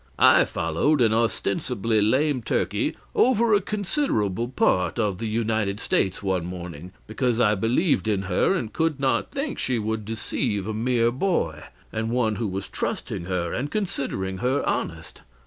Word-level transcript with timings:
I 0.17 0.45
followed 0.45 0.99
an 0.99 1.13
ostensibly 1.13 2.01
lame 2.01 2.41
turkey 2.41 2.95
over 3.13 3.53
a 3.53 3.61
considerable 3.61 4.47
part 4.47 4.97
of 4.97 5.19
the 5.19 5.27
United 5.27 5.79
States 5.79 6.23
one 6.23 6.43
morning, 6.43 6.91
because 7.05 7.39
I 7.39 7.53
believed 7.53 8.07
in 8.07 8.23
her 8.23 8.55
and 8.55 8.73
could 8.73 8.99
not 8.99 9.29
think 9.29 9.59
she 9.59 9.77
would 9.77 10.03
deceive 10.03 10.65
a 10.65 10.73
mere 10.73 11.11
boy, 11.11 11.65
and 11.93 12.09
one 12.09 12.37
who 12.37 12.47
was 12.47 12.67
trusting 12.67 13.25
her 13.25 13.53
and 13.53 13.69
considering 13.69 14.39
her 14.39 14.67
honest. 14.67 15.21